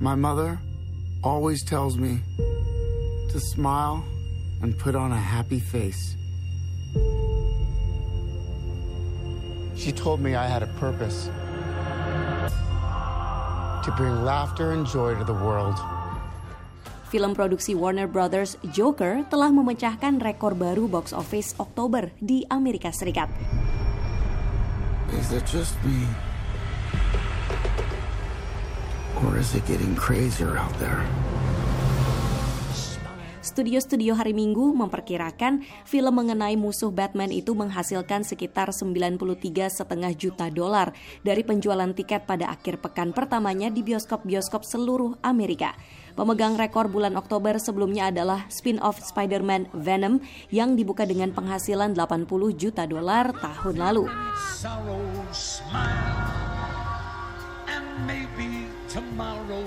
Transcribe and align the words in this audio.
My 0.00 0.16
mother 0.16 0.56
always 1.20 1.60
tells 1.60 2.00
me 2.00 2.24
to 3.28 3.36
smile 3.36 4.00
and 4.64 4.72
put 4.80 4.96
on 4.96 5.12
a 5.12 5.20
happy 5.20 5.60
face. 5.60 6.16
She 9.76 9.92
told 9.92 10.24
me 10.24 10.32
I 10.32 10.48
had 10.48 10.64
a 10.64 10.72
purpose 10.80 11.28
to 13.84 13.90
bring 13.92 14.24
laughter 14.24 14.72
and 14.72 14.88
joy 14.88 15.20
to 15.20 15.24
the 15.28 15.36
world. 15.36 15.76
Film 17.12 17.36
produksi 17.36 17.76
Warner 17.76 18.08
Brothers 18.08 18.56
Joker 18.72 19.28
telah 19.28 19.52
memecahkan 19.52 20.16
rekor 20.16 20.56
baru 20.56 20.88
box 20.88 21.12
office 21.12 21.52
Oktober 21.60 22.08
di 22.16 22.48
Amerika 22.48 22.88
Serikat. 22.88 23.28
Is 25.12 25.28
it 25.28 25.44
just 25.44 25.76
me? 25.84 26.29
Or 29.28 29.36
is 29.36 29.52
it 29.52 29.68
getting 29.68 29.92
crazier 29.92 30.56
out 30.56 30.72
there? 30.80 31.04
Studio-studio 33.40 34.16
hari 34.16 34.36
Minggu 34.36 34.72
memperkirakan 34.72 35.64
film 35.88 36.12
mengenai 36.12 36.60
musuh 36.60 36.92
Batman 36.92 37.32
itu 37.32 37.56
menghasilkan 37.56 38.24
sekitar 38.24 38.72
93,5 38.72 39.20
juta 40.16 40.46
dolar 40.48 40.92
dari 41.24 41.40
penjualan 41.44 41.88
tiket 41.92 42.24
pada 42.24 42.52
akhir 42.52 42.84
pekan 42.84 43.12
pertamanya 43.16 43.72
di 43.72 43.84
bioskop-bioskop 43.84 44.64
seluruh 44.64 45.16
Amerika. 45.24 45.72
Pemegang 46.16 46.56
rekor 46.56 46.88
bulan 46.92 47.16
Oktober 47.16 47.56
sebelumnya 47.56 48.12
adalah 48.12 48.44
spin-off 48.48 49.00
Spider-Man 49.00 49.72
Venom 49.72 50.20
yang 50.52 50.76
dibuka 50.76 51.08
dengan 51.08 51.32
penghasilan 51.32 51.96
80 51.96 52.28
juta 52.56 52.84
dolar 52.84 53.32
tahun 53.36 53.76
lalu. 53.76 54.04
Tomorrow. 58.90 59.62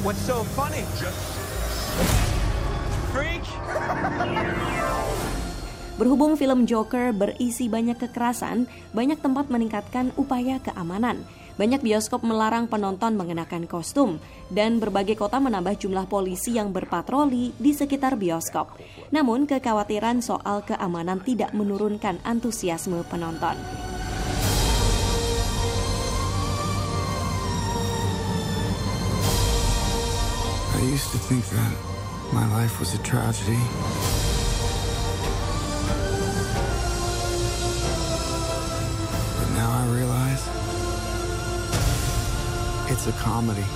What's 0.00 0.24
so 0.24 0.40
funny? 0.56 0.88
Freak! 3.12 3.44
Berhubung 6.00 6.40
film 6.40 6.64
Joker 6.64 7.12
berisi 7.12 7.68
banyak 7.68 8.00
kekerasan, 8.00 8.64
banyak 8.96 9.20
tempat 9.20 9.52
meningkatkan 9.52 10.10
upaya 10.16 10.58
keamanan. 10.64 11.28
Banyak 11.54 11.86
bioskop 11.86 12.26
melarang 12.26 12.66
penonton 12.66 13.14
mengenakan 13.14 13.70
kostum 13.70 14.18
dan 14.50 14.82
berbagai 14.82 15.14
kota 15.14 15.38
menambah 15.38 15.78
jumlah 15.78 16.10
polisi 16.10 16.58
yang 16.58 16.74
berpatroli 16.74 17.54
di 17.54 17.70
sekitar 17.70 18.18
bioskop. 18.18 18.74
Namun 19.14 19.46
kekhawatiran 19.46 20.18
soal 20.18 20.66
keamanan 20.66 21.22
tidak 21.22 21.54
menurunkan 21.54 22.18
antusiasme 22.26 23.06
penonton. 23.06 23.54
I 30.74 30.82
used 30.90 31.14
to 31.14 31.22
think 31.30 31.46
that 31.54 31.74
my 32.34 32.50
life 32.50 32.82
was 32.82 32.98
a 32.98 33.00
tragedy. 33.06 33.62
It's 42.94 43.10
a 43.10 43.16
comedy. 43.26 43.66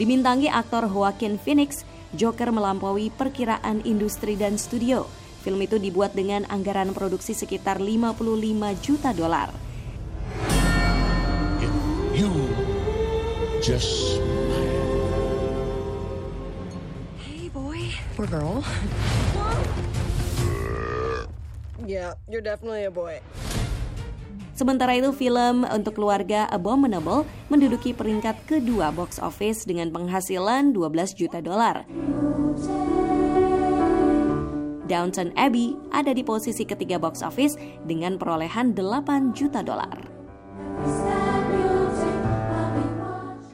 Dimintangi 0.00 0.48
aktor 0.48 0.88
Joaquin 0.88 1.36
Phoenix, 1.36 1.84
Joker 2.16 2.48
melampaui 2.48 3.12
perkiraan 3.12 3.84
industri 3.84 4.32
dan 4.32 4.56
studio. 4.56 5.04
Film 5.44 5.60
itu 5.60 5.76
dibuat 5.76 6.16
dengan 6.16 6.48
anggaran 6.48 6.96
produksi 6.96 7.36
sekitar 7.36 7.76
55 7.76 8.16
juta 8.80 9.12
dolar. 9.12 9.52
You 12.16 12.32
just 13.60 14.16
Hey 17.20 17.52
boy 17.52 17.92
or 18.16 18.24
girl. 18.24 18.64
Yeah, 21.84 22.16
you're 22.24 22.40
definitely 22.40 22.88
a 22.88 22.92
boy. 22.92 23.20
Sementara 24.60 24.92
itu 24.92 25.08
film 25.16 25.64
untuk 25.64 25.96
keluarga 25.96 26.44
Abominable 26.52 27.24
menduduki 27.48 27.96
peringkat 27.96 28.44
kedua 28.44 28.92
box 28.92 29.16
office 29.16 29.64
dengan 29.64 29.88
penghasilan 29.88 30.76
12 30.76 31.16
juta 31.16 31.40
dolar. 31.40 31.88
Downton 34.84 35.32
Abbey 35.40 35.80
ada 35.96 36.12
di 36.12 36.20
posisi 36.20 36.68
ketiga 36.68 37.00
box 37.00 37.24
office 37.24 37.56
dengan 37.88 38.20
perolehan 38.20 38.76
8 38.76 39.32
juta 39.32 39.64
dolar. 39.64 39.96